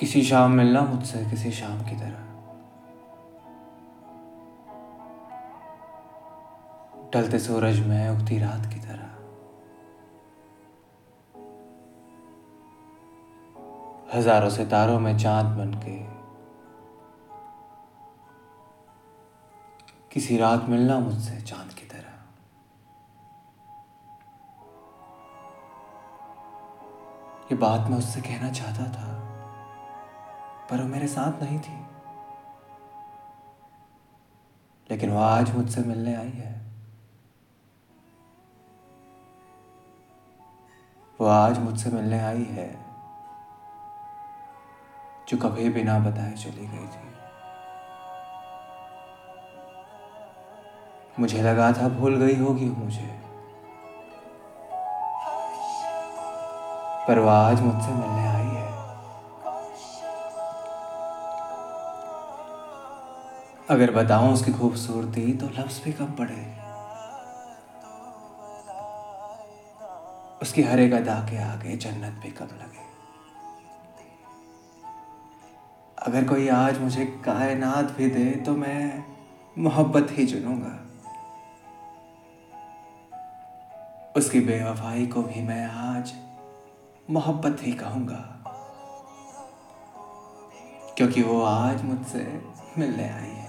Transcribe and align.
किसी 0.00 0.22
शाम 0.22 0.50
मिलना 0.50 0.80
मुझसे, 0.80 1.24
किसी 1.30 1.50
शाम 1.50 1.78
की 1.84 1.96
तरह। 1.96 2.24
टलते 7.12 7.38
सूरज 7.38 7.80
में 7.80 8.10
उगती 8.10 8.38
रात 8.38 8.66
की 8.66 8.80
तरह। 8.80 9.12
हज़ारों 14.18 14.50
सितारों 14.50 15.00
में 15.00 15.18
चाँद 15.18 15.46
बन 15.46 15.72
के 15.74 15.96
किसी 20.14 20.36
रात 20.36 20.68
मिलना 20.68 20.98
मुझसे 20.98 21.40
चाँद 21.40 21.72
की 21.72 21.86
तरह। 21.86 22.12
ये 27.52 27.56
बात 27.56 27.90
मैं 27.90 27.98
उससे 27.98 28.20
कहना 28.20 28.50
चाहता 28.50 28.92
था। 28.92 29.15
पर 30.70 30.80
वो 30.82 30.88
मेरे 30.88 31.06
साथ 31.08 31.42
नहीं 31.42 31.58
थी। 31.60 31.74
लेकिन 34.90 35.10
वो 35.10 35.18
आज 35.18 35.54
मुझसे 35.56 35.80
मिलने 35.80 36.14
आई 36.14 36.30
है। 36.30 36.54
वो 41.20 41.26
आज 41.26 41.58
मुझसे 41.58 41.90
मिलने 41.90 42.18
आई 42.20 42.44
है, 42.50 42.68
जो 45.28 45.36
कभी 45.38 45.68
बिना 45.70 45.98
बताए 45.98 46.32
चली 46.34 46.66
गई 46.66 46.86
थी। 46.86 47.04
मुझे 51.18 51.42
लगा 51.42 51.72
था 51.72 51.88
भूल 51.88 52.16
गई 52.16 52.36
होगी 52.36 52.68
मुझे, 52.70 53.08
पर 57.08 57.18
वो 57.18 57.28
आज 57.28 57.60
मुझसे 57.60 57.92
मिलने 57.92 58.26
आई 58.28 58.45
अगर 63.70 63.90
बताऊँ 63.90 64.32
उसकी 64.32 64.52
खूबसूरती 64.52 65.32
तो 65.32 65.46
लफ्ज 65.46 65.80
भी 65.84 65.92
कम 65.92 66.06
पड़े। 66.06 66.34
उसकी 70.42 70.62
हर 70.62 70.78
अदा 70.92 71.14
के 71.30 71.38
आगे 71.42 71.76
जन्नत 71.76 72.20
भी 72.22 72.30
कम 72.30 72.44
लगे। 72.44 72.84
अगर 75.98 76.28
कोई 76.28 76.48
आज 76.48 76.80
मुझे 76.80 77.04
कायनात 77.24 77.84
भी 77.84 78.10
दे 78.10 78.30
तो 78.30 78.52
मैं 78.52 79.04
मोहब्बत 79.58 80.06
ही 80.10 80.26
चुनूँगा। 80.26 80.74
उसकी 84.16 84.40
बेवफाई 84.40 85.06
को 85.06 85.22
भी 85.22 85.42
मैं 85.42 85.66
आज 85.66 86.12
मोहब्बत 87.10 87.56
ही 87.62 87.72
कहूँगा। 87.72 88.22
क्योंकि 90.96 91.22
वो 91.22 91.42
आज 91.42 91.84
मुझसे 91.84 92.42
मिलने 92.78 93.08
आई 93.08 93.28
है। 93.28 93.45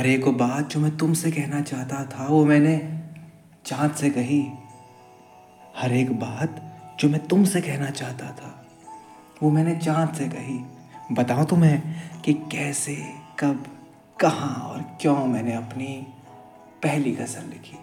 हर 0.00 0.06
एक 0.06 0.28
बात 0.28 0.68
जो 0.68 0.80
मैं 0.80 0.96
तुमसे 0.96 1.30
कहना 1.30 1.60
चाहता 1.60 2.04
था, 2.04 2.26
वो 2.26 2.44
मैंने 2.44 3.00
चाँद 3.64 3.94
से 3.94 4.10
कही। 4.10 4.52
हर 5.76 5.92
एक 5.92 6.20
बात 6.20 6.78
जो 7.00 7.08
मैं 7.08 7.26
तुमसे 7.26 7.60
कहना 7.60 7.90
चाहता 7.90 8.26
था, 8.26 8.66
वो 9.42 9.50
मैंने 9.50 9.76
चाँद 9.76 10.14
से 10.14 10.28
कही। 10.28 10.64
बताओ 11.14 11.44
तुम्हें 11.44 11.82
कि 12.20 12.34
कैसे, 12.34 13.12
कब, 13.38 13.66
कहाँ 14.20 14.54
और 14.54 14.98
क्यों 15.00 15.26
मैंने 15.26 15.54
अपनी 15.54 16.06
पहली 16.82 17.12
गज़ल 17.12 17.42
लिखी। 17.42 17.78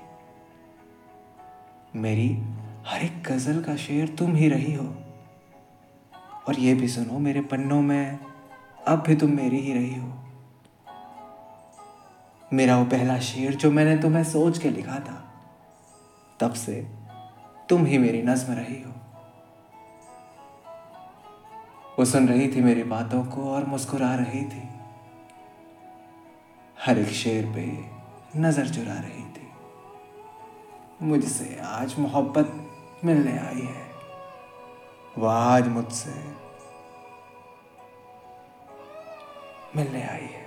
मेरी 1.95 2.43
हर 2.87 3.01
एक 3.01 3.23
गज़ल 3.23 3.63
का 3.63 3.75
शेर 3.75 4.07
तुम 4.07 4.35
ही 4.35 4.49
रही 4.49 4.73
हो। 4.73 4.95
और 6.47 6.59
ये 6.59 6.73
भी 6.73 6.87
सुनो, 6.87 7.19
मेरे 7.19 7.41
पन्नों 7.41 7.81
में 7.81 8.19
अब 8.87 9.03
भी 9.07 9.15
तुम 9.15 9.31
मेरी 9.31 9.59
ही 9.59 9.73
रही 9.73 9.95
हो। 9.95 10.23
मेरा 12.53 12.77
वो 12.77 12.85
पहला 12.85 13.19
शेर 13.19 13.55
जो 13.55 13.71
मैंने 13.71 13.97
तुम्हें 13.97 14.23
सोच 14.23 14.57
के 14.57 14.69
लिखा 14.69 14.99
था, 14.99 15.15
तब 16.39 16.53
से 16.53 16.75
तुम 17.69 17.85
ही 17.85 17.97
मेरी 17.97 18.21
नज्म 18.21 18.53
रही 18.53 18.81
हो। 18.83 18.91
वो 21.99 22.05
सुन 22.05 22.27
रही 22.27 22.47
थी 22.47 22.61
मेरी 22.61 22.83
बातों 22.83 23.23
को 23.25 23.51
और 23.51 23.65
मुस्कुरा 23.65 24.13
रही 24.15 24.43
थी। 24.43 24.63
हर 26.85 26.99
एक 26.99 27.07
शेर 27.07 27.45
पे 27.45 27.65
नज़र 28.39 28.69
चुरा 28.69 28.93
रही 28.93 29.23
थी। 29.23 29.47
मुझसे 31.01 31.59
आज 31.63 31.99
मोहब्बत 31.99 32.53
मिलने 33.05 33.37
आई 33.39 33.61
है। 33.61 33.85
वह 35.17 35.33
आज 35.33 35.67
मुझसे 35.67 36.13
मिलने 39.75 40.03
आई 40.03 40.25
है। 40.25 40.46